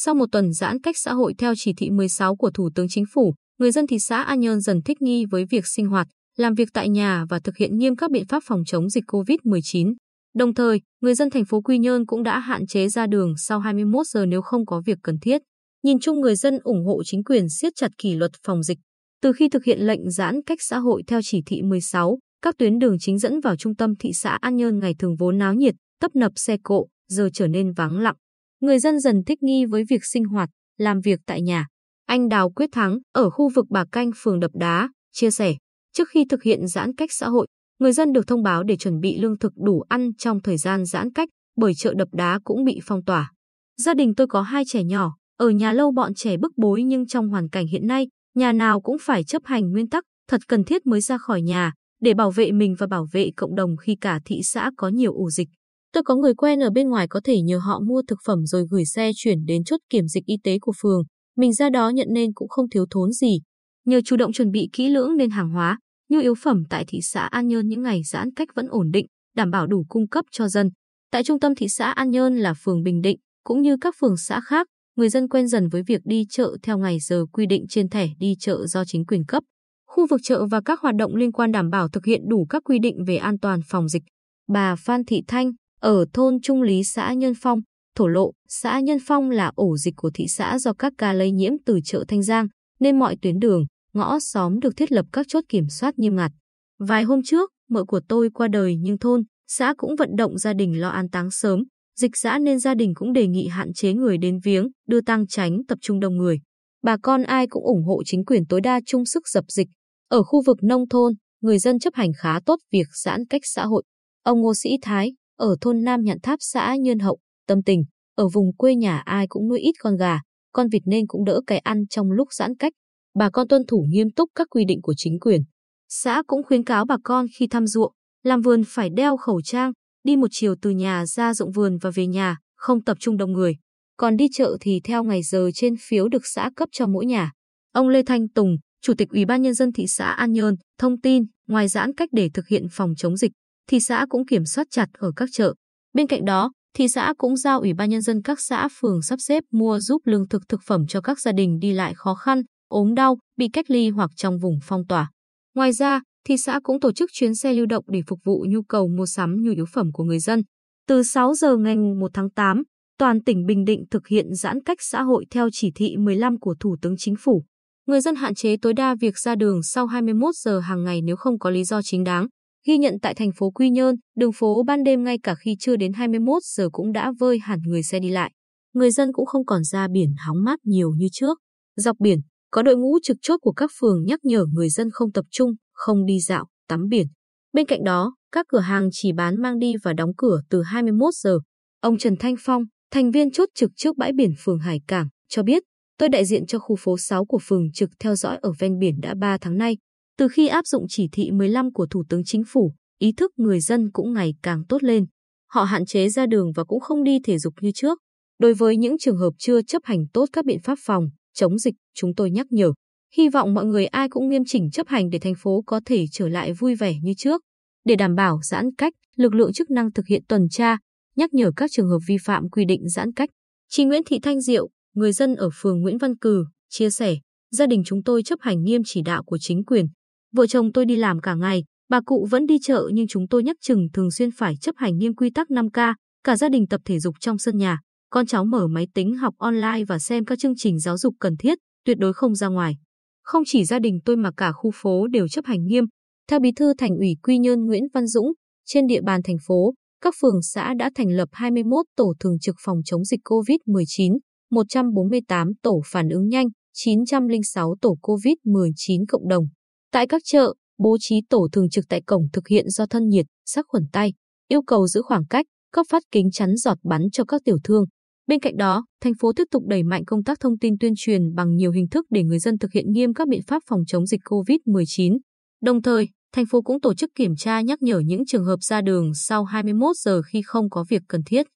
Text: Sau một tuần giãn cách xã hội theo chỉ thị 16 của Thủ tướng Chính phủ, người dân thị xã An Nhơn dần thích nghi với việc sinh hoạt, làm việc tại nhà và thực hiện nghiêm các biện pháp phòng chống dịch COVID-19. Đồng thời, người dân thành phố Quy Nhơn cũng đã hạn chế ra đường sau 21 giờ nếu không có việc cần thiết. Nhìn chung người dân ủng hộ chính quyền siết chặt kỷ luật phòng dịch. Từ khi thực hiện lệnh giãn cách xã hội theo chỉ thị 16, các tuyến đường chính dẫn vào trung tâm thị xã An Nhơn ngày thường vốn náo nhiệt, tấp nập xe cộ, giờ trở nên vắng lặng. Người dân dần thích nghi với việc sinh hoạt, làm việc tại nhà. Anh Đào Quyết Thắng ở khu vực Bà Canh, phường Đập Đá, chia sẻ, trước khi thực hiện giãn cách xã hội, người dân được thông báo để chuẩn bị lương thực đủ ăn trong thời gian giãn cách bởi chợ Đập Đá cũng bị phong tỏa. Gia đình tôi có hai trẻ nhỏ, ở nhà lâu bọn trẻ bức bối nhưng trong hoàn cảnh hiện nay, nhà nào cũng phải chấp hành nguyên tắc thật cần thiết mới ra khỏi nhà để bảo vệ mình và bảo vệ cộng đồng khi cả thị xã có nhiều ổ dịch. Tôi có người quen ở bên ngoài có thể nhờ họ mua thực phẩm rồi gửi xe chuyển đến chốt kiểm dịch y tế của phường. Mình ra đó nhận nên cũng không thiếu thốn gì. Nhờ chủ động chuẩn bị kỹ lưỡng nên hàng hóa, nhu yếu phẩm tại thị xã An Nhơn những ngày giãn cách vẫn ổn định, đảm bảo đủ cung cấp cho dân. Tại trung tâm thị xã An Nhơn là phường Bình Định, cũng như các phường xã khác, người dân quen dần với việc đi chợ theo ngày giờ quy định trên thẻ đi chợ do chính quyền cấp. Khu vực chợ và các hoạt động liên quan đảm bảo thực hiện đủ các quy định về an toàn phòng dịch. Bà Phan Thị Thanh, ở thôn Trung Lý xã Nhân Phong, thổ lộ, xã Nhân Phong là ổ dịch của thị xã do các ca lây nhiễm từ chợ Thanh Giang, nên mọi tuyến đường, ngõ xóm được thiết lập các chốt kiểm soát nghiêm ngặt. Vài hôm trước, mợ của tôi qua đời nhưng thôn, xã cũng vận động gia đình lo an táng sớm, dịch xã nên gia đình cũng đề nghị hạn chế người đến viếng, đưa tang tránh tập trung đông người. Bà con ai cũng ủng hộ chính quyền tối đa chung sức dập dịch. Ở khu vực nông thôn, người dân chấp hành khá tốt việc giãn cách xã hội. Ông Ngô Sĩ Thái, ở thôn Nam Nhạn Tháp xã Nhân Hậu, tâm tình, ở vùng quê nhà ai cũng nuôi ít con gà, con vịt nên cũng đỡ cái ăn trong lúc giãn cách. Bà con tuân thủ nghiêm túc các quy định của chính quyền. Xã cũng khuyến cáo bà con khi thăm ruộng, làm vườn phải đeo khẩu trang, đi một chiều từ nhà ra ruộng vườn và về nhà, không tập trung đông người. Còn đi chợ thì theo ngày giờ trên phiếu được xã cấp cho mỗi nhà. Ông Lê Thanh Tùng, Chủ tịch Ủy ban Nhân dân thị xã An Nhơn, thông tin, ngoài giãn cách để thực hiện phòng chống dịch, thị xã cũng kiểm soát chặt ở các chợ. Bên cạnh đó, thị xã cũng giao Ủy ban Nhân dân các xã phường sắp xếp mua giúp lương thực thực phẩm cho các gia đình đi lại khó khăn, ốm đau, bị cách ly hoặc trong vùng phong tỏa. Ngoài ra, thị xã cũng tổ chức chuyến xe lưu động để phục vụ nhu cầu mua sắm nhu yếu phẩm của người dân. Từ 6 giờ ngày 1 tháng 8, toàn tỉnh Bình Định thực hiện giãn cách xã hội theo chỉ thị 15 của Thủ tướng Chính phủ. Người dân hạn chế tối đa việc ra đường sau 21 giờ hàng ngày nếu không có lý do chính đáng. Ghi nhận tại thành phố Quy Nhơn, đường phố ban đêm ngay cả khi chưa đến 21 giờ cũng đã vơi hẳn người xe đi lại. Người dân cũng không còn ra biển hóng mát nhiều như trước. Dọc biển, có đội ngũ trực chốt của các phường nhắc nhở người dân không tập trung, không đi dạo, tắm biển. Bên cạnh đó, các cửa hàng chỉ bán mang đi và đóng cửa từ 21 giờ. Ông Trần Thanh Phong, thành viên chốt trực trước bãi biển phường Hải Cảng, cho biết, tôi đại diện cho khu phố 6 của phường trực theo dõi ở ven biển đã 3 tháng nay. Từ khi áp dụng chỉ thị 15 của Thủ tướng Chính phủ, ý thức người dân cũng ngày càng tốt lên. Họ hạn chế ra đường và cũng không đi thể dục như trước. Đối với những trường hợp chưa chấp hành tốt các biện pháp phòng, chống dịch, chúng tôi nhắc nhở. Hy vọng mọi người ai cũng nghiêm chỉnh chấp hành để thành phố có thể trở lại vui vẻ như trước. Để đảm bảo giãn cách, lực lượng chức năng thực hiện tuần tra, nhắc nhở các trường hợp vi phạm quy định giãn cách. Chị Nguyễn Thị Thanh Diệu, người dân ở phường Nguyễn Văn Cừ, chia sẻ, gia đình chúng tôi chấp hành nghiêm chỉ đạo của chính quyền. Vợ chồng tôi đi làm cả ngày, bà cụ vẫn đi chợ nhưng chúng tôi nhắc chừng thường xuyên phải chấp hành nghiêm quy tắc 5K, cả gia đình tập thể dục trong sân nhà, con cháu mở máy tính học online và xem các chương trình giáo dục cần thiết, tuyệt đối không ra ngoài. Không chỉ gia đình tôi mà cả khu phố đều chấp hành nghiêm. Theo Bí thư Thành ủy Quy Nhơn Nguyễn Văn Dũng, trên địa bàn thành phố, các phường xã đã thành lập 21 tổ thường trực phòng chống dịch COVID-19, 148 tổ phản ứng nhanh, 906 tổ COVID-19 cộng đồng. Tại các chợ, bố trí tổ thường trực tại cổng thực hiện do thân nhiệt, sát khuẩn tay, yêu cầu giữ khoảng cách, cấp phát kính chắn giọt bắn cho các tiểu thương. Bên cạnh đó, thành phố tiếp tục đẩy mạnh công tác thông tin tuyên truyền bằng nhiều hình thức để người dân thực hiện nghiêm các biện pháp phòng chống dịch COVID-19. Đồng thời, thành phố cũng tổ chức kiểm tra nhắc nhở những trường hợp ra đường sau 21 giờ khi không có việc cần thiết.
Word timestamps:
Sau 0.00 0.14
một 0.14 0.26
tuần 0.32 0.52
giãn 0.52 0.80
cách 0.80 0.98
xã 0.98 1.12
hội 1.12 1.34
theo 1.38 1.54
chỉ 1.56 1.72
thị 1.76 1.90
16 1.90 2.36
của 2.36 2.50
Thủ 2.50 2.70
tướng 2.74 2.86
Chính 2.88 3.04
phủ, 3.12 3.34
người 3.58 3.70
dân 3.70 3.86
thị 3.86 3.98
xã 3.98 4.22
An 4.22 4.40
Nhơn 4.40 4.60
dần 4.60 4.82
thích 4.82 5.02
nghi 5.02 5.24
với 5.30 5.44
việc 5.50 5.66
sinh 5.66 5.86
hoạt, 5.86 6.06
làm 6.36 6.54
việc 6.54 6.68
tại 6.72 6.88
nhà 6.88 7.24
và 7.28 7.40
thực 7.44 7.56
hiện 7.56 7.78
nghiêm 7.78 7.96
các 7.96 8.10
biện 8.10 8.26
pháp 8.26 8.42
phòng 8.46 8.62
chống 8.66 8.90
dịch 8.90 9.04
COVID-19. 9.06 9.94
Đồng 10.34 10.54
thời, 10.54 10.80
người 11.00 11.14
dân 11.14 11.30
thành 11.30 11.44
phố 11.44 11.60
Quy 11.60 11.78
Nhơn 11.78 12.06
cũng 12.06 12.22
đã 12.22 12.38
hạn 12.38 12.66
chế 12.66 12.88
ra 12.88 13.06
đường 13.06 13.34
sau 13.38 13.60
21 13.60 14.06
giờ 14.06 14.26
nếu 14.26 14.42
không 14.42 14.66
có 14.66 14.82
việc 14.86 14.98
cần 15.02 15.18
thiết. 15.22 15.42
Nhìn 15.82 15.98
chung 15.98 16.20
người 16.20 16.36
dân 16.36 16.58
ủng 16.62 16.86
hộ 16.86 17.02
chính 17.04 17.24
quyền 17.24 17.48
siết 17.48 17.72
chặt 17.76 17.90
kỷ 17.98 18.14
luật 18.14 18.30
phòng 18.46 18.62
dịch. 18.62 18.78
Từ 19.22 19.32
khi 19.32 19.48
thực 19.48 19.64
hiện 19.64 19.80
lệnh 19.80 20.10
giãn 20.10 20.42
cách 20.46 20.58
xã 20.62 20.78
hội 20.78 21.02
theo 21.06 21.20
chỉ 21.22 21.42
thị 21.46 21.62
16, 21.62 22.18
các 22.42 22.54
tuyến 22.58 22.78
đường 22.78 22.96
chính 23.00 23.18
dẫn 23.18 23.40
vào 23.40 23.56
trung 23.56 23.76
tâm 23.76 23.96
thị 23.96 24.12
xã 24.12 24.38
An 24.40 24.56
Nhơn 24.56 24.78
ngày 24.78 24.94
thường 24.98 25.16
vốn 25.16 25.38
náo 25.38 25.54
nhiệt, 25.54 25.74
tấp 26.00 26.16
nập 26.16 26.32
xe 26.36 26.56
cộ, 26.62 26.86
giờ 27.08 27.30
trở 27.32 27.46
nên 27.46 27.72
vắng 27.72 27.98
lặng. 27.98 28.16
Người 28.60 28.78
dân 28.78 29.00
dần 29.00 29.24
thích 29.24 29.42
nghi 29.42 29.64
với 29.64 29.84
việc 29.88 30.04
sinh 30.04 30.24
hoạt, 30.24 30.48
làm 30.78 31.00
việc 31.00 31.20
tại 31.26 31.42
nhà. 31.42 31.66
Anh 32.06 32.28
Đào 32.28 32.50
Quyết 32.50 32.68
Thắng 32.72 32.98
ở 33.12 33.30
khu 33.30 33.48
vực 33.54 33.66
Bà 33.70 33.84
Canh, 33.92 34.10
phường 34.16 34.40
Đập 34.40 34.50
Đá, 34.54 34.88
chia 35.12 35.30
sẻ, 35.30 35.54
trước 35.92 36.08
khi 36.08 36.24
thực 36.30 36.42
hiện 36.42 36.66
giãn 36.66 36.94
cách 36.94 37.12
xã 37.12 37.28
hội, 37.28 37.46
người 37.78 37.92
dân 37.92 38.12
được 38.12 38.26
thông 38.26 38.42
báo 38.42 38.62
để 38.62 38.76
chuẩn 38.76 39.00
bị 39.00 39.18
lương 39.18 39.38
thực 39.38 39.52
đủ 39.56 39.82
ăn 39.88 40.10
trong 40.18 40.40
thời 40.42 40.56
gian 40.56 40.84
giãn 40.84 41.12
cách 41.12 41.28
bởi 41.56 41.74
chợ 41.74 41.94
Đập 41.96 42.08
Đá 42.12 42.40
cũng 42.44 42.64
bị 42.64 42.80
phong 42.84 43.04
tỏa. 43.04 43.32
Gia 43.76 43.94
đình 43.94 44.14
tôi 44.14 44.26
có 44.26 44.42
hai 44.42 44.64
trẻ 44.64 44.84
nhỏ, 44.84 45.16
ở 45.38 45.50
nhà 45.50 45.72
lâu 45.72 45.92
bọn 45.92 46.14
trẻ 46.14 46.36
bức 46.36 46.52
bối 46.56 46.82
nhưng 46.82 47.06
trong 47.06 47.28
hoàn 47.28 47.48
cảnh 47.48 47.66
hiện 47.66 47.86
nay, 47.86 48.08
nhà 48.34 48.52
nào 48.52 48.80
cũng 48.80 48.96
phải 49.00 49.24
chấp 49.24 49.42
hành 49.44 49.70
nguyên 49.70 49.88
tắc 49.88 50.04
thật 50.28 50.40
cần 50.48 50.64
thiết 50.64 50.86
mới 50.86 51.00
ra 51.00 51.18
khỏi 51.18 51.42
nhà 51.42 51.72
để 52.00 52.14
bảo 52.14 52.30
vệ 52.30 52.52
mình 52.52 52.74
và 52.78 52.86
bảo 52.86 53.06
vệ 53.12 53.30
cộng 53.36 53.54
đồng 53.54 53.76
khi 53.76 53.96
cả 54.00 54.20
thị 54.24 54.40
xã 54.42 54.70
có 54.76 54.88
nhiều 54.88 55.14
ổ 55.14 55.30
dịch. 55.30 55.48
Tôi 55.92 56.02
có 56.02 56.14
người 56.14 56.34
quen 56.34 56.60
ở 56.60 56.70
bên 56.70 56.88
ngoài 56.88 57.06
có 57.08 57.20
thể 57.24 57.40
nhờ 57.40 57.58
họ 57.58 57.80
mua 57.80 58.02
thực 58.08 58.18
phẩm 58.26 58.46
rồi 58.46 58.66
gửi 58.70 58.84
xe 58.84 59.10
chuyển 59.16 59.44
đến 59.44 59.64
chốt 59.64 59.80
kiểm 59.90 60.08
dịch 60.08 60.24
y 60.26 60.34
tế 60.44 60.58
của 60.60 60.72
phường. 60.82 61.02
Mình 61.36 61.52
ra 61.52 61.70
đó 61.70 61.88
nhận 61.88 62.08
nên 62.10 62.32
cũng 62.34 62.48
không 62.48 62.68
thiếu 62.70 62.86
thốn 62.90 63.12
gì. 63.12 63.38
Nhờ 63.86 64.00
chủ 64.04 64.16
động 64.16 64.32
chuẩn 64.32 64.50
bị 64.50 64.68
kỹ 64.72 64.88
lưỡng 64.88 65.16
nên 65.16 65.30
hàng 65.30 65.50
hóa, 65.50 65.78
nhu 66.08 66.20
yếu 66.20 66.34
phẩm 66.42 66.62
tại 66.70 66.84
thị 66.88 66.98
xã 67.02 67.20
An 67.20 67.48
Nhơn 67.48 67.68
những 67.68 67.82
ngày 67.82 68.00
giãn 68.04 68.34
cách 68.34 68.48
vẫn 68.54 68.66
ổn 68.68 68.90
định, 68.90 69.06
đảm 69.36 69.50
bảo 69.50 69.66
đủ 69.66 69.84
cung 69.88 70.08
cấp 70.08 70.24
cho 70.30 70.48
dân. 70.48 70.70
Tại 71.10 71.24
trung 71.24 71.40
tâm 71.40 71.54
thị 71.54 71.68
xã 71.68 71.90
An 71.90 72.10
Nhơn 72.10 72.36
là 72.36 72.54
phường 72.54 72.82
Bình 72.82 73.02
Định, 73.02 73.18
cũng 73.44 73.62
như 73.62 73.76
các 73.80 73.94
phường 74.00 74.16
xã 74.16 74.40
khác, 74.40 74.66
người 74.96 75.08
dân 75.08 75.28
quen 75.28 75.48
dần 75.48 75.68
với 75.68 75.82
việc 75.86 76.00
đi 76.04 76.24
chợ 76.30 76.56
theo 76.62 76.78
ngày 76.78 76.98
giờ 77.00 77.24
quy 77.32 77.46
định 77.46 77.64
trên 77.68 77.88
thẻ 77.88 78.08
đi 78.18 78.34
chợ 78.40 78.66
do 78.66 78.84
chính 78.84 79.06
quyền 79.06 79.24
cấp. 79.24 79.42
Khu 79.86 80.06
vực 80.10 80.20
chợ 80.22 80.46
và 80.50 80.60
các 80.64 80.80
hoạt 80.80 80.94
động 80.94 81.14
liên 81.14 81.32
quan 81.32 81.52
đảm 81.52 81.70
bảo 81.70 81.88
thực 81.88 82.04
hiện 82.04 82.20
đủ 82.28 82.46
các 82.50 82.62
quy 82.64 82.78
định 82.78 83.04
về 83.06 83.16
an 83.16 83.38
toàn 83.38 83.60
phòng 83.68 83.88
dịch. 83.88 84.02
Bà 84.48 84.76
Phan 84.76 85.04
Thị 85.04 85.22
Thanh, 85.28 85.52
ở 85.80 86.04
thôn 86.12 86.40
Trung 86.40 86.62
Lý 86.62 86.84
xã 86.84 87.12
Nhân 87.12 87.32
Phong, 87.36 87.60
thổ 87.94 88.06
lộ, 88.06 88.32
xã 88.48 88.80
Nhân 88.80 88.98
Phong 89.06 89.30
là 89.30 89.52
ổ 89.54 89.76
dịch 89.76 89.94
của 89.96 90.10
thị 90.14 90.26
xã 90.28 90.58
do 90.58 90.72
các 90.72 90.92
ca 90.98 91.12
lây 91.12 91.32
nhiễm 91.32 91.52
từ 91.66 91.80
chợ 91.84 92.04
Thanh 92.08 92.22
Giang, 92.22 92.48
nên 92.80 92.98
mọi 92.98 93.16
tuyến 93.22 93.38
đường, 93.38 93.64
ngõ 93.92 94.18
xóm 94.18 94.60
được 94.60 94.76
thiết 94.76 94.92
lập 94.92 95.06
các 95.12 95.26
chốt 95.28 95.44
kiểm 95.48 95.68
soát 95.68 95.98
nghiêm 95.98 96.16
ngặt. 96.16 96.30
Vài 96.78 97.02
hôm 97.02 97.20
trước, 97.24 97.50
mợ 97.68 97.84
của 97.84 98.00
tôi 98.08 98.30
qua 98.34 98.48
đời 98.48 98.76
nhưng 98.80 98.98
thôn, 98.98 99.22
xã 99.48 99.74
cũng 99.76 99.96
vận 99.96 100.16
động 100.16 100.38
gia 100.38 100.52
đình 100.52 100.80
lo 100.80 100.88
an 100.88 101.08
táng 101.08 101.30
sớm, 101.30 101.62
dịch 101.96 102.10
xã 102.14 102.38
nên 102.38 102.58
gia 102.58 102.74
đình 102.74 102.92
cũng 102.94 103.12
đề 103.12 103.26
nghị 103.26 103.46
hạn 103.48 103.72
chế 103.72 103.92
người 103.92 104.18
đến 104.18 104.38
viếng, 104.44 104.68
đưa 104.88 105.00
tang 105.00 105.26
tránh 105.26 105.58
tập 105.68 105.78
trung 105.82 106.00
đông 106.00 106.16
người. 106.16 106.40
Bà 106.82 106.96
con 107.02 107.22
ai 107.22 107.46
cũng 107.46 107.64
ủng 107.64 107.84
hộ 107.84 108.02
chính 108.04 108.24
quyền 108.24 108.46
tối 108.46 108.60
đa 108.60 108.80
chung 108.86 109.04
sức 109.04 109.28
dập 109.28 109.44
dịch. 109.48 109.68
Ở 110.08 110.22
khu 110.22 110.42
vực 110.46 110.56
nông 110.62 110.88
thôn, 110.88 111.12
người 111.40 111.58
dân 111.58 111.78
chấp 111.78 111.94
hành 111.94 112.12
khá 112.16 112.40
tốt 112.46 112.56
việc 112.72 112.86
giãn 113.02 113.26
cách 113.26 113.42
xã 113.44 113.66
hội. 113.66 113.82
Ông 114.22 114.40
Ngô 114.40 114.54
Sĩ 114.54 114.70
Thái, 114.82 115.12
ở 115.38 115.56
thôn 115.60 115.82
Nam 115.84 116.00
Nhạn 116.02 116.18
Tháp 116.22 116.38
xã 116.42 116.76
Nhân 116.76 116.98
Hậu, 116.98 117.18
tâm 117.46 117.62
tình, 117.62 117.84
ở 118.14 118.28
vùng 118.28 118.56
quê 118.56 118.74
nhà 118.74 118.98
ai 118.98 119.26
cũng 119.28 119.48
nuôi 119.48 119.60
ít 119.60 119.72
con 119.80 119.96
gà, 119.96 120.20
con 120.52 120.68
vịt 120.68 120.82
nên 120.86 121.06
cũng 121.06 121.24
đỡ 121.24 121.40
cái 121.46 121.58
ăn 121.58 121.86
trong 121.90 122.12
lúc 122.12 122.32
giãn 122.32 122.56
cách. 122.56 122.72
Bà 123.14 123.30
con 123.30 123.48
tuân 123.48 123.66
thủ 123.66 123.86
nghiêm 123.88 124.10
túc 124.10 124.30
các 124.34 124.46
quy 124.50 124.64
định 124.64 124.82
của 124.82 124.94
chính 124.96 125.20
quyền. 125.20 125.40
Xã 125.88 126.22
cũng 126.26 126.42
khuyến 126.42 126.64
cáo 126.64 126.84
bà 126.84 126.96
con 127.04 127.26
khi 127.38 127.46
thăm 127.46 127.66
ruộng, 127.66 127.92
làm 128.22 128.40
vườn 128.40 128.62
phải 128.66 128.90
đeo 128.90 129.16
khẩu 129.16 129.42
trang, 129.42 129.72
đi 130.04 130.16
một 130.16 130.26
chiều 130.30 130.54
từ 130.62 130.70
nhà 130.70 131.06
ra 131.06 131.34
ruộng 131.34 131.52
vườn 131.52 131.78
và 131.78 131.90
về 131.94 132.06
nhà, 132.06 132.36
không 132.56 132.84
tập 132.84 132.96
trung 133.00 133.16
đông 133.16 133.32
người. 133.32 133.56
Còn 133.96 134.16
đi 134.16 134.26
chợ 134.32 134.56
thì 134.60 134.80
theo 134.84 135.04
ngày 135.04 135.22
giờ 135.22 135.50
trên 135.54 135.74
phiếu 135.88 136.08
được 136.08 136.26
xã 136.26 136.50
cấp 136.56 136.68
cho 136.72 136.86
mỗi 136.86 137.06
nhà. 137.06 137.32
Ông 137.72 137.88
Lê 137.88 138.02
Thanh 138.02 138.28
Tùng, 138.28 138.56
Chủ 138.82 138.94
tịch 138.98 139.08
Ủy 139.10 139.24
ban 139.24 139.42
Nhân 139.42 139.54
dân 139.54 139.72
thị 139.72 139.86
xã 139.86 140.10
An 140.10 140.32
Nhơn, 140.32 140.54
thông 140.78 141.00
tin, 141.00 141.24
ngoài 141.46 141.68
giãn 141.68 141.94
cách 141.94 142.08
để 142.12 142.30
thực 142.34 142.48
hiện 142.48 142.66
phòng 142.70 142.94
chống 142.96 143.16
dịch, 143.16 143.32
thị 143.68 143.80
xã 143.80 144.06
cũng 144.08 144.26
kiểm 144.26 144.44
soát 144.44 144.66
chặt 144.70 144.86
ở 144.92 145.12
các 145.16 145.28
chợ. 145.32 145.54
Bên 145.94 146.06
cạnh 146.06 146.24
đó, 146.24 146.52
thị 146.74 146.88
xã 146.88 147.14
cũng 147.18 147.36
giao 147.36 147.60
Ủy 147.60 147.74
ban 147.74 147.90
Nhân 147.90 148.02
dân 148.02 148.22
các 148.22 148.40
xã 148.40 148.68
phường 148.80 149.02
sắp 149.02 149.16
xếp 149.20 149.44
mua 149.50 149.80
giúp 149.80 150.02
lương 150.04 150.28
thực 150.28 150.42
thực 150.48 150.60
phẩm 150.66 150.86
cho 150.86 151.00
các 151.00 151.20
gia 151.20 151.32
đình 151.32 151.58
đi 151.58 151.72
lại 151.72 151.92
khó 151.96 152.14
khăn, 152.14 152.42
ốm 152.68 152.94
đau, 152.94 153.18
bị 153.36 153.48
cách 153.52 153.70
ly 153.70 153.88
hoặc 153.88 154.10
trong 154.16 154.38
vùng 154.38 154.58
phong 154.62 154.86
tỏa. 154.86 155.10
Ngoài 155.54 155.72
ra, 155.72 156.00
thị 156.24 156.36
xã 156.36 156.60
cũng 156.62 156.80
tổ 156.80 156.92
chức 156.92 157.10
chuyến 157.12 157.34
xe 157.34 157.52
lưu 157.52 157.66
động 157.66 157.84
để 157.88 158.00
phục 158.06 158.18
vụ 158.24 158.46
nhu 158.48 158.62
cầu 158.62 158.88
mua 158.88 159.06
sắm 159.06 159.36
nhu 159.42 159.50
yếu 159.50 159.66
phẩm 159.72 159.92
của 159.92 160.04
người 160.04 160.18
dân. 160.18 160.42
Từ 160.86 161.02
6 161.02 161.34
giờ 161.34 161.56
ngày 161.56 161.76
1 161.76 162.10
tháng 162.14 162.30
8, 162.30 162.62
toàn 162.98 163.24
tỉnh 163.24 163.46
Bình 163.46 163.64
Định 163.64 163.84
thực 163.90 164.06
hiện 164.06 164.34
giãn 164.34 164.62
cách 164.62 164.78
xã 164.80 165.02
hội 165.02 165.24
theo 165.30 165.48
chỉ 165.52 165.72
thị 165.74 165.96
15 165.96 166.38
của 166.40 166.54
Thủ 166.60 166.76
tướng 166.82 166.94
Chính 166.98 167.14
phủ. 167.20 167.44
Người 167.86 168.00
dân 168.00 168.14
hạn 168.14 168.34
chế 168.34 168.56
tối 168.56 168.74
đa 168.74 168.94
việc 169.00 169.18
ra 169.18 169.34
đường 169.34 169.62
sau 169.62 169.86
21 169.86 170.34
giờ 170.36 170.60
hàng 170.60 170.84
ngày 170.84 171.02
nếu 171.02 171.16
không 171.16 171.38
có 171.38 171.50
lý 171.50 171.64
do 171.64 171.82
chính 171.82 172.04
đáng. 172.04 172.26
Ghi 172.66 172.78
nhận 172.78 172.94
tại 173.02 173.14
thành 173.14 173.30
phố 173.36 173.50
Quy 173.50 173.70
Nhơn, 173.70 173.96
đường 174.16 174.32
phố 174.32 174.62
ban 174.62 174.84
đêm 174.84 175.04
ngay 175.04 175.18
cả 175.22 175.34
khi 175.34 175.56
chưa 175.60 175.76
đến 175.76 175.92
21 175.92 176.42
giờ 176.44 176.68
cũng 176.72 176.92
đã 176.92 177.12
vơi 177.18 177.38
hẳn 177.38 177.60
người 177.64 177.82
xe 177.82 178.00
đi 178.00 178.10
lại. 178.10 178.32
Người 178.74 178.90
dân 178.90 179.12
cũng 179.12 179.26
không 179.26 179.46
còn 179.46 179.64
ra 179.64 179.88
biển 179.88 180.14
hóng 180.26 180.44
mát 180.44 180.60
nhiều 180.64 180.90
như 180.96 181.06
trước. 181.12 181.38
Dọc 181.76 181.96
biển, 182.00 182.18
có 182.50 182.62
đội 182.62 182.76
ngũ 182.76 182.98
trực 183.02 183.16
chốt 183.22 183.38
của 183.42 183.52
các 183.52 183.70
phường 183.80 184.04
nhắc 184.04 184.20
nhở 184.22 184.44
người 184.52 184.68
dân 184.68 184.90
không 184.90 185.12
tập 185.12 185.24
trung, 185.30 185.50
không 185.72 186.06
đi 186.06 186.20
dạo, 186.20 186.46
tắm 186.68 186.88
biển. 186.88 187.06
Bên 187.52 187.66
cạnh 187.66 187.84
đó, 187.84 188.14
các 188.32 188.46
cửa 188.48 188.60
hàng 188.60 188.88
chỉ 188.92 189.12
bán 189.12 189.42
mang 189.42 189.58
đi 189.58 189.74
và 189.82 189.92
đóng 189.92 190.10
cửa 190.16 190.40
từ 190.50 190.62
21 190.62 191.14
giờ. 191.14 191.38
Ông 191.80 191.98
Trần 191.98 192.16
Thanh 192.16 192.34
Phong, 192.38 192.62
thành 192.90 193.10
viên 193.10 193.30
chốt 193.30 193.48
trực 193.54 193.70
trước 193.76 193.96
bãi 193.96 194.12
biển 194.12 194.30
phường 194.38 194.58
Hải 194.58 194.80
Cảng, 194.86 195.08
cho 195.28 195.42
biết, 195.42 195.62
tôi 195.98 196.08
đại 196.08 196.24
diện 196.24 196.46
cho 196.46 196.58
khu 196.58 196.76
phố 196.78 196.98
6 196.98 197.24
của 197.24 197.38
phường 197.42 197.72
trực 197.72 197.90
theo 198.00 198.14
dõi 198.14 198.38
ở 198.42 198.52
ven 198.58 198.78
biển 198.78 199.00
đã 199.00 199.14
3 199.14 199.38
tháng 199.40 199.58
nay. 199.58 199.76
Từ 200.18 200.28
khi 200.28 200.48
áp 200.48 200.66
dụng 200.66 200.84
chỉ 200.88 201.08
thị 201.12 201.30
15 201.30 201.72
của 201.72 201.86
Thủ 201.86 202.04
tướng 202.08 202.24
Chính 202.24 202.42
phủ, 202.52 202.74
ý 202.98 203.12
thức 203.12 203.32
người 203.36 203.60
dân 203.60 203.90
cũng 203.92 204.12
ngày 204.12 204.34
càng 204.42 204.64
tốt 204.68 204.82
lên. 204.82 205.06
Họ 205.50 205.64
hạn 205.64 205.86
chế 205.86 206.08
ra 206.08 206.26
đường 206.26 206.52
và 206.52 206.64
cũng 206.64 206.80
không 206.80 207.04
đi 207.04 207.18
thể 207.24 207.38
dục 207.38 207.54
như 207.60 207.70
trước. 207.74 207.98
Đối 208.38 208.54
với 208.54 208.76
những 208.76 208.98
trường 208.98 209.16
hợp 209.16 209.30
chưa 209.38 209.62
chấp 209.62 209.82
hành 209.84 210.06
tốt 210.12 210.26
các 210.32 210.44
biện 210.44 210.60
pháp 210.60 210.78
phòng, 210.84 211.08
chống 211.34 211.58
dịch, 211.58 211.74
chúng 211.94 212.14
tôi 212.14 212.30
nhắc 212.30 212.46
nhở. 212.50 212.72
Hy 213.16 213.28
vọng 213.28 213.54
mọi 213.54 213.64
người 213.64 213.86
ai 213.86 214.08
cũng 214.08 214.28
nghiêm 214.28 214.42
chỉnh 214.46 214.70
chấp 214.70 214.88
hành 214.88 215.10
để 215.10 215.18
thành 215.18 215.34
phố 215.38 215.62
có 215.66 215.80
thể 215.84 216.04
trở 216.12 216.28
lại 216.28 216.52
vui 216.52 216.74
vẻ 216.74 216.94
như 217.02 217.12
trước. 217.16 217.42
Để 217.84 217.96
đảm 217.96 218.14
bảo 218.14 218.40
giãn 218.42 218.74
cách, 218.78 218.92
lực 219.16 219.34
lượng 219.34 219.52
chức 219.52 219.70
năng 219.70 219.92
thực 219.92 220.06
hiện 220.06 220.22
tuần 220.28 220.48
tra, 220.50 220.78
nhắc 221.16 221.34
nhở 221.34 221.50
các 221.56 221.70
trường 221.70 221.88
hợp 221.88 221.98
vi 222.06 222.16
phạm 222.24 222.50
quy 222.50 222.64
định 222.64 222.88
giãn 222.88 223.12
cách. 223.12 223.30
Chị 223.68 223.84
Nguyễn 223.84 224.02
Thị 224.06 224.18
Thanh 224.22 224.40
Diệu, 224.40 224.68
người 224.94 225.12
dân 225.12 225.34
ở 225.34 225.50
phường 225.54 225.80
Nguyễn 225.80 225.98
Văn 225.98 226.16
Cừ, 226.16 226.44
chia 226.68 226.90
sẻ, 226.90 227.16
gia 227.50 227.66
đình 227.66 227.82
chúng 227.86 228.02
tôi 228.02 228.22
chấp 228.22 228.38
hành 228.40 228.62
nghiêm 228.62 228.82
chỉ 228.84 229.02
đạo 229.02 229.22
của 229.22 229.38
chính 229.38 229.64
quyền. 229.64 229.86
Vợ 230.32 230.46
chồng 230.46 230.72
tôi 230.72 230.84
đi 230.84 230.96
làm 230.96 231.20
cả 231.20 231.34
ngày, 231.34 231.64
bà 231.88 232.00
cụ 232.00 232.26
vẫn 232.30 232.46
đi 232.46 232.58
chợ 232.62 232.90
nhưng 232.92 233.06
chúng 233.06 233.28
tôi 233.28 233.42
nhắc 233.42 233.56
chừng 233.60 233.88
thường 233.92 234.10
xuyên 234.10 234.30
phải 234.30 234.56
chấp 234.56 234.74
hành 234.76 234.98
nghiêm 234.98 235.14
quy 235.14 235.30
tắc 235.30 235.48
5K, 235.48 235.94
cả 236.24 236.36
gia 236.36 236.48
đình 236.48 236.66
tập 236.66 236.80
thể 236.84 236.98
dục 236.98 237.14
trong 237.20 237.38
sân 237.38 237.56
nhà, 237.56 237.78
con 238.10 238.26
cháu 238.26 238.44
mở 238.44 238.66
máy 238.66 238.86
tính 238.94 239.14
học 239.14 239.34
online 239.38 239.84
và 239.88 239.98
xem 239.98 240.24
các 240.24 240.38
chương 240.38 240.56
trình 240.56 240.78
giáo 240.78 240.98
dục 240.98 241.14
cần 241.20 241.36
thiết, 241.36 241.58
tuyệt 241.84 241.98
đối 242.00 242.12
không 242.12 242.34
ra 242.34 242.48
ngoài. 242.48 242.76
Không 243.22 243.42
chỉ 243.46 243.64
gia 243.64 243.78
đình 243.78 243.98
tôi 244.04 244.16
mà 244.16 244.30
cả 244.36 244.52
khu 244.52 244.70
phố 244.74 245.06
đều 245.06 245.28
chấp 245.28 245.44
hành 245.44 245.66
nghiêm. 245.66 245.84
Theo 246.30 246.40
Bí 246.40 246.52
thư 246.52 246.74
Thành 246.78 246.96
ủy 246.96 247.16
Quy 247.22 247.38
Nhơn 247.38 247.66
Nguyễn 247.66 247.84
Văn 247.94 248.06
Dũng, 248.06 248.32
trên 248.66 248.86
địa 248.86 249.00
bàn 249.00 249.20
thành 249.24 249.36
phố, 249.46 249.74
các 250.00 250.14
phường 250.20 250.42
xã 250.42 250.74
đã 250.74 250.90
thành 250.94 251.10
lập 251.10 251.28
21 251.32 251.86
tổ 251.96 252.14
thường 252.20 252.38
trực 252.40 252.56
phòng 252.64 252.78
chống 252.84 253.04
dịch 253.04 253.20
COVID-19, 253.24 254.18
148 254.50 255.48
tổ 255.62 255.80
phản 255.86 256.08
ứng 256.08 256.28
nhanh, 256.28 256.46
906 256.74 257.74
tổ 257.80 257.96
COVID-19 258.02 259.04
cộng 259.08 259.28
đồng. 259.28 259.44
Tại 259.92 260.06
các 260.06 260.22
chợ, 260.24 260.52
bố 260.78 260.96
trí 261.00 261.20
tổ 261.30 261.48
thường 261.52 261.70
trực 261.70 261.84
tại 261.88 262.02
cổng 262.06 262.28
thực 262.32 262.48
hiện 262.48 262.70
do 262.70 262.86
thân 262.86 263.08
nhiệt, 263.08 263.26
sát 263.46 263.64
khuẩn 263.68 263.82
tay, 263.92 264.12
yêu 264.48 264.62
cầu 264.62 264.86
giữ 264.86 265.02
khoảng 265.02 265.26
cách, 265.30 265.46
cấp 265.72 265.86
phát 265.90 266.02
kính 266.12 266.30
chắn 266.30 266.56
giọt 266.56 266.78
bắn 266.82 267.02
cho 267.12 267.24
các 267.24 267.42
tiểu 267.44 267.58
thương. 267.64 267.84
Bên 268.26 268.40
cạnh 268.40 268.56
đó, 268.56 268.84
thành 269.02 269.12
phố 269.20 269.32
tiếp 269.36 269.44
tục 269.50 269.62
đẩy 269.66 269.82
mạnh 269.82 270.04
công 270.04 270.24
tác 270.24 270.40
thông 270.40 270.58
tin 270.58 270.78
tuyên 270.78 270.92
truyền 270.96 271.34
bằng 271.34 271.54
nhiều 271.54 271.72
hình 271.72 271.88
thức 271.88 272.06
để 272.10 272.22
người 272.22 272.38
dân 272.38 272.58
thực 272.58 272.72
hiện 272.72 272.92
nghiêm 272.92 273.14
các 273.14 273.28
biện 273.28 273.42
pháp 273.46 273.62
phòng 273.66 273.80
chống 273.86 274.06
dịch 274.06 274.20
COVID-19. 274.24 275.18
Đồng 275.62 275.82
thời, 275.82 276.08
thành 276.34 276.46
phố 276.50 276.62
cũng 276.62 276.80
tổ 276.80 276.94
chức 276.94 277.10
kiểm 277.14 277.36
tra 277.36 277.60
nhắc 277.60 277.82
nhở 277.82 277.98
những 277.98 278.26
trường 278.26 278.44
hợp 278.44 278.56
ra 278.60 278.80
đường 278.80 279.14
sau 279.14 279.44
21 279.44 279.96
giờ 279.96 280.22
khi 280.22 280.42
không 280.42 280.70
có 280.70 280.84
việc 280.88 281.02
cần 281.08 281.20
thiết. 281.26 281.46